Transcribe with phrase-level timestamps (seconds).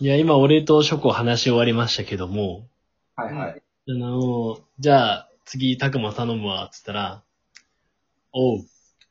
[0.00, 2.66] いや、今俺とショコ話し終わりましたけども、
[3.16, 3.62] はいはい。
[3.88, 7.22] あの、じゃあ、次、たくま頼むわ、つったら、
[8.32, 8.64] おう、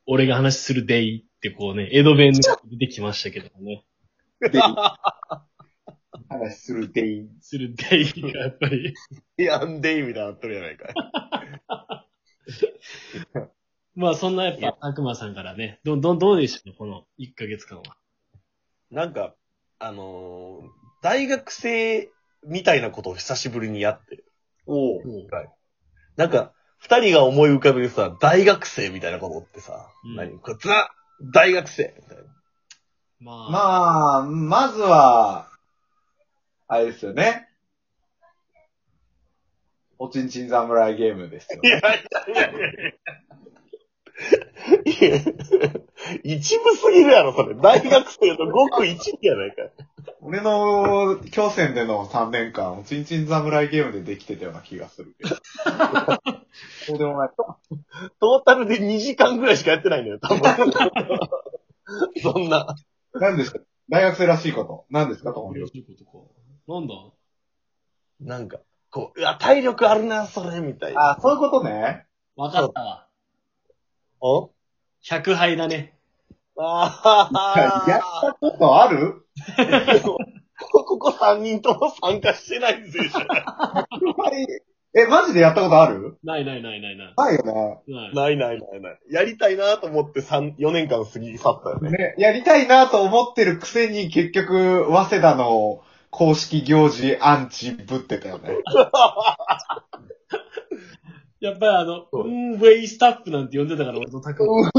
[0.06, 2.40] 俺が話するでいってこうね、江戸弁で
[2.70, 3.84] 出てきましたけどもね。
[4.40, 4.58] で、
[6.28, 7.28] 話するデイン。
[7.40, 8.92] するでいがやっぱり。
[9.36, 10.94] やんでいみたいになっとるやないかい。
[13.94, 16.72] まあそんなやっぱ、たくまさんからね、ど、ど、どうでした？
[16.72, 17.84] この1ヶ月間は。
[18.90, 19.36] なんか、
[19.78, 20.49] あのー
[21.02, 22.10] 大学生
[22.46, 24.24] みたいなことを久しぶりにやって。
[24.66, 25.02] おう。
[26.16, 30.38] なんか、二人が思い浮かべるさ、大学生みたいなことってさ、うん何？
[30.38, 30.90] これザ、
[31.32, 32.24] 大学生みたいな。
[33.20, 35.48] まあ、まあ、まずは、
[36.68, 37.48] あれですよね。
[39.98, 41.88] おちんちん侍ゲームですよいやいね。
[42.34, 42.92] やいやいや
[44.84, 45.18] いや。
[46.24, 47.54] 一部すぎるやろ、それ。
[47.54, 49.62] 大学生のごく一部やないか。
[50.20, 55.36] 俺の京戦での3年間、おちんちん侍ゲームでできてたような気がするけど。
[56.86, 57.30] そうでもない。
[58.20, 60.42] トータルで2時間ぐらいしかやってないのよ、多分。
[62.22, 62.74] そんな。
[63.14, 63.60] 何ですか？
[63.88, 64.84] 大学生らしいこと。
[64.90, 65.32] 何ですか？
[65.32, 65.66] と思うよ。
[65.66, 66.74] そういうことか。
[66.74, 66.94] なんだ？
[68.20, 68.58] なんか、
[68.90, 71.12] こう、うわ、体力あるな、それ、みたいな。
[71.12, 72.04] あ、そういうことね。
[72.36, 73.06] わかったわ。
[74.20, 74.50] お
[75.04, 75.94] ？100杯だね。
[76.58, 77.30] あ
[77.88, 79.24] やったことある？
[80.72, 83.04] ここ3人とも参加してないんですよ。
[84.92, 86.18] え、マジでやったことある？
[86.22, 87.14] ないないないないない。
[87.16, 87.78] ないよね。
[87.86, 88.14] ない。
[88.14, 88.98] ないないないない。
[89.10, 91.90] やりたいなと思って3、4年間過ぎ去ったよね。
[91.92, 98.50] ね、やりたいなと思ってるくせに結局、早稲田の公式行事アンチぶってたよね。
[101.40, 104.70] やっぱりあの、そう運ウェイスタッフなんて呼んでたから、俺とタクマ。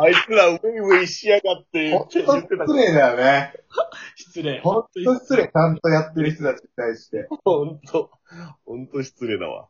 [0.00, 3.52] あいつらウェイウェイしやがってほんとって言ってた失礼だよね。
[4.14, 4.60] 失礼。
[4.60, 5.48] ほんと失礼。
[5.48, 7.26] ちゃんとやってる人たちに対して。
[7.44, 8.10] ほんと、
[8.64, 9.66] ほんと失礼だわ。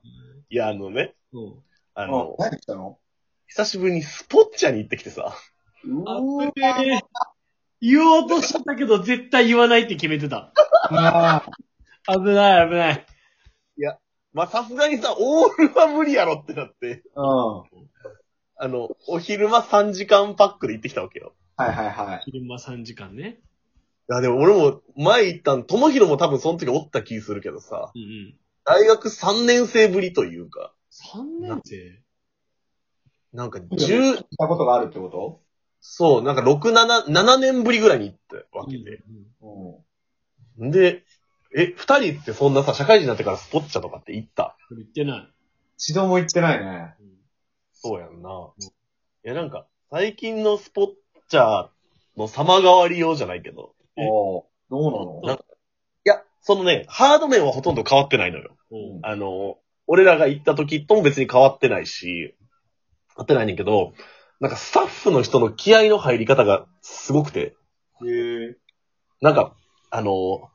[0.50, 1.54] いや、あのね、うん。
[1.94, 2.98] あの、何したの？
[3.46, 5.32] 久しぶりにスポッチャに行ってきてさ。
[5.32, 7.00] あぶねえ。
[7.80, 10.52] 言おうとしたけど、絶対言わないって決めてた。
[10.90, 11.42] あ
[12.06, 13.06] 危ない、危ない。
[14.32, 17.88] まあ、さすがにさ、オールは無理やろってなって、ーうん。
[18.56, 21.34] あの、お昼間3時間パックで行ってきたわけよ。
[21.56, 22.22] はいはいはい。
[22.24, 23.40] 昼間3時間ね。
[24.10, 28.38] いや、でも俺も前行ったん、ともひろも多分その時おった気するけどさ、うんうん。
[28.64, 32.02] 大学3年生ぶりというか、3年生？
[33.32, 35.40] なんかや10、したことがあるってこ
[35.80, 38.18] そう、なんか6、7、7年ぶりぐらいに行っ
[38.52, 38.96] たわけで。
[38.96, 39.82] うんと
[40.58, 40.70] うん。
[40.70, 41.04] で、
[41.54, 44.56] え、二人ってそんなさ、社会人になってからスポッチャとかって行った？
[44.70, 45.32] 言ってない。
[45.78, 46.94] 一度も行ってないね。
[47.00, 47.08] うん
[47.80, 48.50] そうやんな。
[48.58, 50.88] いや、なんか、最近のスポッ
[51.28, 51.68] チャ
[52.16, 53.74] の様変わり用じゃないけど。
[53.96, 55.20] えおーどうなの？
[55.22, 55.40] なんい
[56.04, 58.56] や、そのね、ハード面はほとんど変わってないのよ。
[58.72, 62.34] おうあの、俺らが行った時とも別に変わってないし、
[63.10, 63.92] 変わってないねんけど、
[64.40, 67.54] なんかスタッフの人の気合の入り方がすごくて、
[68.04, 68.56] へえ。
[69.20, 69.54] なんか、
[69.90, 70.50] あの、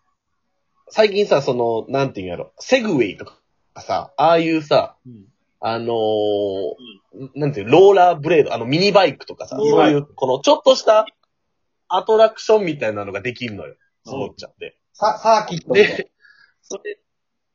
[0.96, 5.26] 最近さ、その、なんていうんやろ、セグウェイとかさ、ああいうさ、うん。
[5.60, 11.08] あのーなんていう、ローラーブレード、あのミニバイクとかさ、そういう、このちょっとした
[11.88, 13.76] アトラクションみたいなのができるのよ。
[14.06, 14.78] そうっちゃって。
[14.94, 15.84] さ、サーキットで。
[15.84, 16.12] で、
[16.62, 17.00] それ、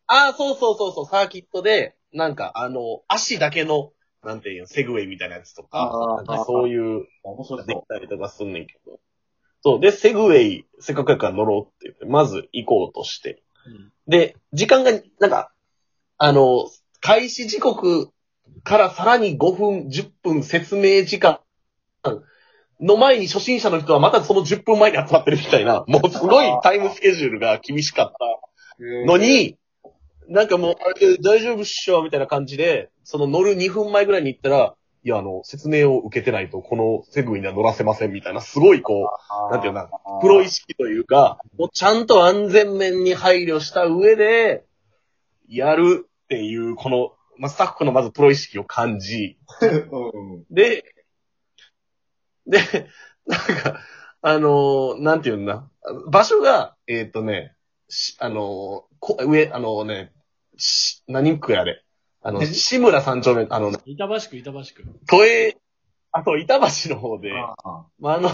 [0.09, 3.93] ああ、そうそうそうそう、サーキットで、なんか、あの、足だけの、
[4.25, 8.99] なんていうの、セグウェイみたいなやつとか、あーなんかそういう、面白そできたりとかすんねんけど。
[9.63, 9.81] そう。
[9.81, 13.43] で、セグウェイ、せっかくやから乗ろうって言って、まず行こうとして。
[13.67, 15.53] うんで、時間が、なんか、
[16.17, 16.67] あの、
[17.01, 18.11] 開始時刻
[18.65, 21.41] からさらに5分、10分説明時間
[22.81, 28.25] の前に初心者の人はまたその10分前に集まってるみたいな、もうすごいタイムスケジュールが厳しかった
[28.79, 29.07] う。
[29.07, 29.59] のに、
[30.27, 34.75] なんかもう、あれ大丈夫っしょみたいな感じで、その乗る2分前ぐらいに行ったら、
[35.05, 39.09] いや、あの、説明を受けてないと、このセグウェイには乗らせませんみたいな、すごいこ
[39.49, 44.65] う、なんていうのかな、プロ意識というか、もうちゃんと安全面に配慮した上で、
[45.49, 50.45] やるっていう、この、まあ、スタッフのまずプロ意識を感じ、うん。
[50.51, 50.85] で、
[52.47, 52.89] で、
[53.27, 53.81] なんか、
[54.21, 55.69] あのーなんていうんだ、
[56.11, 57.55] 場所が、えっ、とね、
[57.89, 60.13] しあのーこ上、あのね、
[60.57, 61.85] し何区やあれ。
[62.23, 62.47] あの、え？
[62.47, 64.85] 志村三丁目、あの、板橋区、板橋区。
[65.09, 65.57] 都営、
[66.13, 67.87] あと板橋の方で、ああ。
[67.99, 68.31] まあ、あの、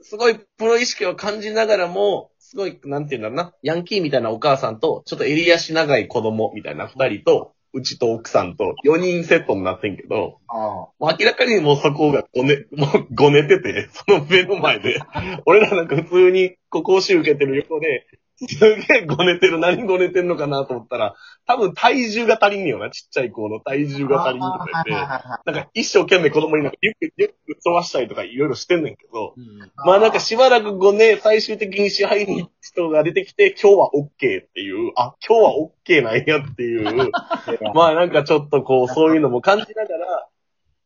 [0.00, 15.00] すごいプロ意識を感じながらも、すごい、なんていうんだろうな、ヤンキーみたいなお母さんと、ちょっと襟足長い子供みたいな二人と、うちと奥さんと4人セットになってんけど、あもう明らかにもうそこがごね、 もうごねてて、その目の前で、
[15.44, 18.06] 俺らなんか普通にこう講習受けてる横で、
[18.46, 21.14] すげえごねてる、何ごねてんのかなと思ったら、
[21.46, 29.70] 多分体重が足りんよな、ちっちゃい子の体重が足りんとか言って、なんか一生懸命子供になんかリュック、リュック飛ばしたりとかいろいろしてんねんけど、うん。
[29.84, 35.52] まあなんかしばらく後ね、最終的に支配人人が出てきて、今日は OK っていう、あ、今日は
[35.86, 37.10] OK なんやっていう、
[37.74, 40.28] まあなんかちょっとこう、そういうのも感じながら、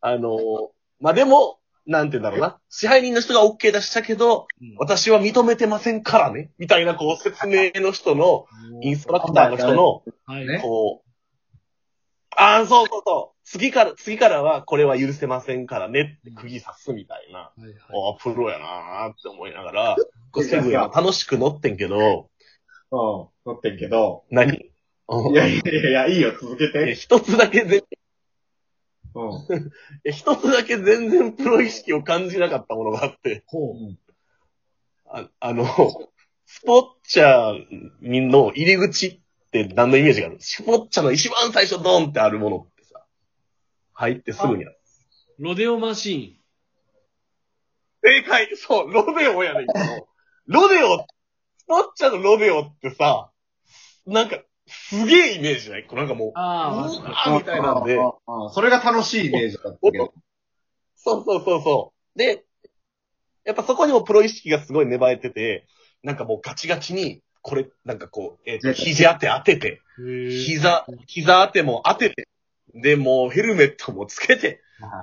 [0.01, 0.71] あの
[1.01, 1.58] まあでも、
[1.88, 2.58] なんて言うんだろうな。
[2.69, 4.46] 支配人の人が OK 出したけど、
[4.79, 6.50] 私は認めてませんからね。
[6.58, 8.44] みたいなこう説明の人の、
[8.82, 10.46] インストラクターの人の、はい。
[10.46, 11.08] ねこう、
[12.37, 13.38] ああ、そうそうそう。
[13.44, 17.38] 次から、次からはこれは許せませんからねって釘刺すみたいな。
[17.38, 19.96] はいはいああ、プロやなーって思いながら、
[20.31, 22.29] こうセグウェイも楽しく乗ってんけど、うん。
[22.90, 24.25] 乗ってんけど。
[24.31, 24.70] 何？
[25.08, 26.94] うんいやいやいやいや、いいよ、続けて。
[26.94, 27.82] 一つだけ全、い
[29.19, 29.70] うん。
[30.05, 33.99] や一つだけ全然プロ意識を感じなかったものがあって、ほう。
[35.11, 35.67] ああの、
[36.47, 39.20] スポッチャーの入り口っ
[39.50, 40.37] て何のイメージがある？
[40.41, 43.05] スポッチャの一番最初ドンってあるものってさ、
[43.93, 44.79] 入ってすぐにある。
[45.38, 46.41] ロデオマシ
[48.03, 50.09] 正解そう、ロデオやねんけど、
[50.47, 50.99] ロデオ、
[51.59, 53.31] スポッチャのロデオってさ、
[54.06, 54.38] なんか、
[54.69, 55.85] すげえイメージない？
[55.85, 56.32] こうなんかもう、ン。
[56.35, 57.99] ああ、うわーみたいなんで、
[58.53, 60.12] それが楽しいイメージだったけど。
[60.97, 62.19] そうそうそうそう。
[62.19, 62.44] で、
[63.44, 65.67] やっぱそこにもプロ意識がすごい芽生えてて、
[66.03, 69.81] なんかもうガチガチに、これ、なんかこう、えっ、と、肘当て当てて。
[69.99, 72.29] 膝、膝当ても当てて、
[72.75, 74.61] で、もうヘルメットもつけて、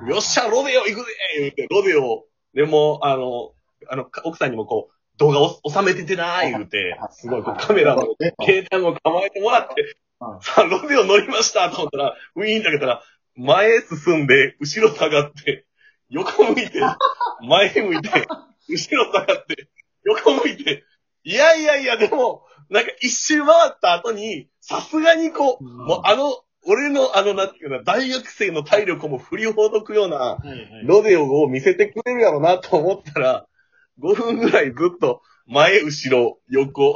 [0.07, 1.06] よっしゃ、ロデオ行くぜ
[1.39, 3.53] 言うて、ロデオ、でも、あの、
[3.89, 7.44] あの、奥さんにもこう、動画を収めててなー言うて、すごい。
[7.44, 8.03] こうカメラの
[8.41, 13.01] 携帯も構えてもらってうん、さあ、ロデオ乗りましたと思ったら、ウィーンだけたら、
[13.35, 15.65] 前へ進んで、後ろ下がって、
[16.09, 16.79] 横向いて、
[17.47, 18.09] 前向いて、
[18.69, 19.67] 後ろ下がって、
[20.03, 20.83] 横向いて、
[21.23, 25.77] いやいやいや、でも、なんか一周回った後に、さすがにこう、うん。
[25.85, 30.38] もうあの、俺のあの、なんていうかな、大学生の体力も振りほどくような。
[30.83, 33.45] ロデオを見せてくれるやろなと思ったら、
[34.01, 36.95] 5分ぐらいずっと、前、後ろ、横、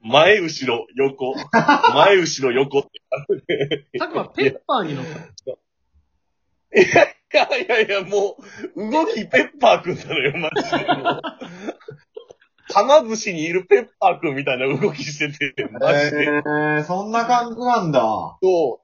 [0.00, 1.34] 前、後ろ、横、
[1.94, 3.88] 前、後ろ、横って。
[3.98, 5.12] たくまペッパーに乗った。
[6.70, 6.86] い
[7.32, 8.36] やいやいや、も
[8.76, 10.76] う、動きペッパーくんなのよ、マジで。
[10.94, 11.20] もう
[12.70, 16.24] はま寿司にいるペッパーくんみたいな動きしてて、マジで。
[16.24, 18.02] えー、そんな感じなんだ。
[18.42, 18.80] そ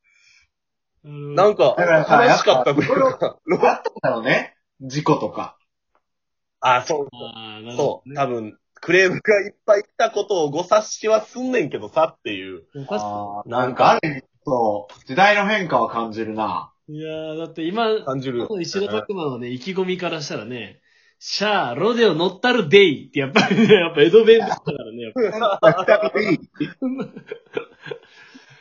[1.04, 1.08] う。
[1.08, 3.26] ななんか、だからさ楽しかったというやっか。
[3.26, 3.60] あったん
[4.02, 4.56] だろうね。
[4.80, 5.58] 事故とか。
[6.64, 7.08] あ、そう。
[7.12, 8.14] ああ、なるそう。
[8.14, 12.64] 多分、クレームがいっぱい来たことをご察しはすんねんけどさっていう。
[13.46, 16.72] なんかある意味、そう、時代の変化は感じるな。
[16.88, 16.98] に。
[16.98, 18.48] いやーだって今、感じる。
[18.60, 20.80] 石田拓馬のね、意気込みからしたらね、
[21.18, 25.12] シャー、ロデオ乗ったるデイってやっぱりね、やっぱ江戸弁だったからね、やっ
[25.60, 25.68] ぱ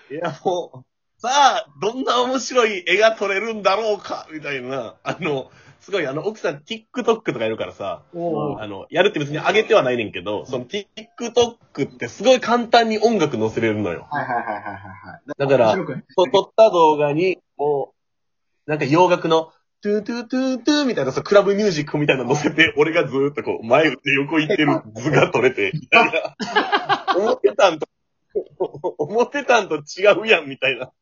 [0.10, 0.86] いや、もう、
[1.18, 4.96] さあ、どんな面白い絵が撮れるんだろうか、みたいな。
[5.04, 5.52] あの、
[5.84, 14.08] すごい、あの、奥さん TikTok とかやるからさ、あの、やるって別に上げてはないねんけど、その TikTok ってすごい簡単に音楽載せれるのよ。
[14.10, 15.22] はいはいはいはいはい。
[15.38, 17.94] だからそう撮った動画に、も
[18.66, 19.52] う、なんか洋楽の、
[19.82, 27.14] トゥートゥートゥートゥーみたいな、そうクラブミュージックみたいなの載せて、 俺がずーっとこう、前打って横行ってる図が撮れて、 みたいな。
[27.18, 27.88] 思ってたんと、
[28.98, 30.94] 思ってたんと違うやん、みたいな。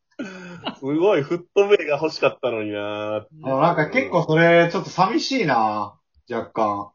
[0.79, 5.95] すごい、フットメイが欲しかったのになーでもなんか結構それ、ちょっと寂しいな。
[6.29, 6.91] 若干。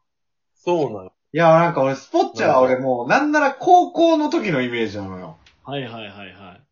[0.55, 1.05] そうなの。
[1.05, 5.37] いや、なんか俺、スポッチャーは俺もう、なんなら高校の時のイメージなのよ。
[5.63, 6.67] はいはいはいはい。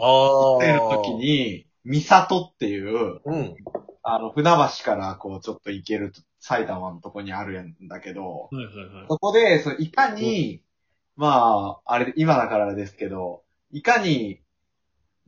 [0.00, 3.54] あ生の時に、三里っていう、うん。
[4.02, 9.06] あの、船橋からこう、ちょっと行ける埼玉のとこにあるんだけど、はいはいはい。
[9.08, 10.62] そこで、そういかに、
[11.16, 14.40] まあ、あれ、今だからですけど、いかに、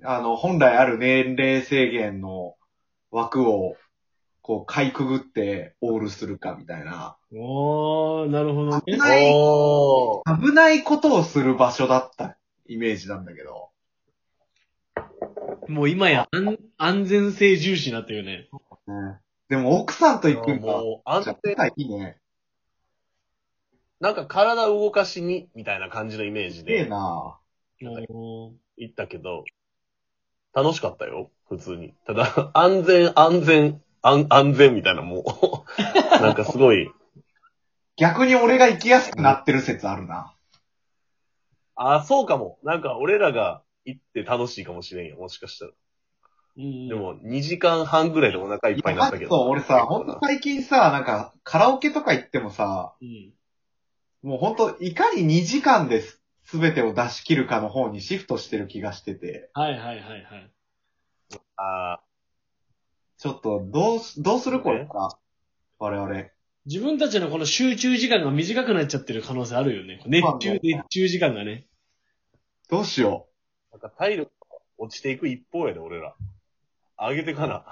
[0.06, 2.56] あの、本来ある年齢制限の
[3.10, 3.76] 枠を、
[4.42, 7.16] こう、かいくぐってオールするかみたいな。
[7.32, 8.82] おー、なるほどね。
[8.86, 9.32] 危ない。
[10.40, 13.70] 危ないことをする場所だったイメージなんだけど。
[15.68, 18.48] もう今や安安全性重視になってるよね。
[18.86, 19.18] ね、
[19.48, 20.66] でも、奥さんと行くんだ。
[20.66, 22.18] もう、安定、あ、いいね。
[24.00, 27.38] なんか体動かしに、みたいな感じのイメージいいでな
[27.82, 29.44] おー行ったけど、
[30.54, 31.94] 楽しかったよ、普通に。
[32.06, 35.24] ただ、 安全、安全、安、安全みたいなもう、
[36.22, 36.90] なんかすごい、
[37.96, 40.34] 逆に俺が行きやすくなってる説あるな。
[41.76, 42.58] あ、そうかも。
[42.62, 45.72] なんか俺らが行って楽しいかもしれんよ、もしかしたら。
[46.56, 46.88] うん。
[46.88, 49.30] で、も、2時間半ぐらいでお腹いっぱいになったけど。
[49.30, 53.32] そう、俺さ、ほんと最近さ、なんか、カラオケとか行ってもさ、うん。
[54.22, 60.50] もうほんと、いかに2時間です、すべてを出し切るかの方にシフトしてる気がしてて、はいはいはいはい。
[61.56, 62.00] あ
[63.18, 65.18] ちょっと、どうす、どうするこれか。
[65.78, 66.26] 我々。
[66.66, 70.02] 自分たちのこの集中時間が短くなっちゃってる可能性あるよね。
[70.06, 71.66] 熱中、熱中時間がね。
[72.68, 76.14] どうしよーなんか体力が落ちていく一方やで、俺ら。
[76.98, 77.64] 上げてかな。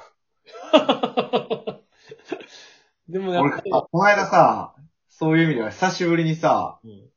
[1.68, 1.82] う。
[3.12, 4.74] でもやっぱり、、俺この間さ、
[5.08, 7.12] そういう意味では久しぶりにさ、うん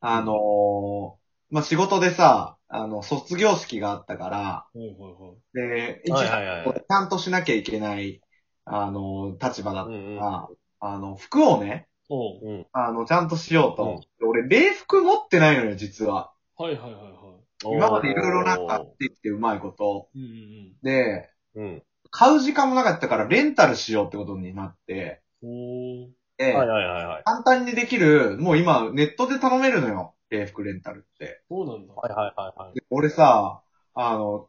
[0.00, 8.20] あのーまあ、仕事でさ、あの、卒業式があったから、ほいほいほで、一応、はいはいはいはいちゃんとしなきゃいけない、
[8.64, 10.48] あの、立場だったうんから、
[10.80, 12.66] あの、服をね、おううん。
[12.72, 14.00] あの、ちゃんとしようと。
[14.18, 16.32] で俺、礼服持ってないのよ、実は。
[16.56, 20.08] はいはいはいは今までいろいろなんかできてうまいこと。
[20.14, 20.18] い。
[20.18, 21.82] うんうんで、うん。
[22.10, 25.22] 買う時間もなかったからレンタルしようってことになって、
[26.58, 27.22] はいはいはいはい。
[27.24, 31.42] 簡単にできる、もう今ネットで頼めるのよ、礼服レンタルって。
[31.48, 31.94] そうなんだ。
[31.94, 32.74] はいはいはいはい。
[32.74, 33.62] で俺さ、
[33.94, 34.48] あの、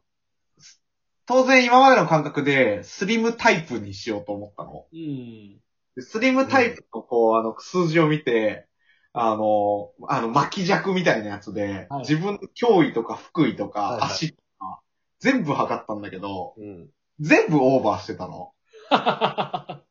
[1.25, 4.87] 当然今までの感覚でスリムタイプにしようと思ったの。
[4.91, 5.59] うん。
[5.95, 8.67] でスリムタイプのこう、あの、数字を見て、
[9.13, 14.81] あの、あの、巻き尺みたいなやつで、はい自分の脅威とか福井とか、はいはい足とか、
[15.19, 16.89] 全部測ったんだけど、うん。
[17.19, 18.53] 全部オーバーしてたの。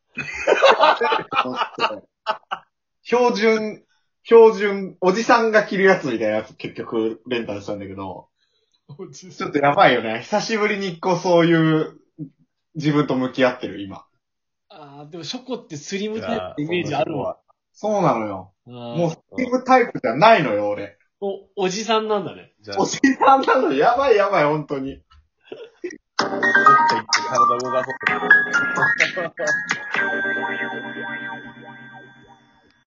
[3.02, 3.82] 標準、
[4.24, 8.28] 標準、おじさんが着るやつみたいなやつ結局レンタルしたんだけど、
[9.12, 10.20] ちょっとやばいよね。
[10.22, 11.98] 久しぶりにこうそういう
[12.74, 14.04] 自分と向き合ってる今。
[14.68, 17.38] ああ、でもショコってスリムタイプのイメージあるわ。。
[17.72, 18.52] そうなのよ。
[18.66, 20.98] ももうスリムタイプじゃないのよ、俺。
[21.20, 22.52] お、おじさんなんだね。
[22.78, 25.02] おじさんなのやばいやばい、本当に。
[26.36, 27.94] っか行って体動かそう。